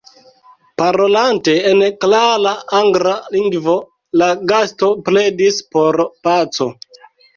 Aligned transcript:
Parolante 0.81 1.53
en 1.71 1.83
klara 2.05 2.53
angla 2.79 3.13
lingvo, 3.35 3.75
la 4.23 4.31
gasto 4.53 4.91
pledis 5.11 5.61
por 5.77 6.03
paco. 6.29 6.73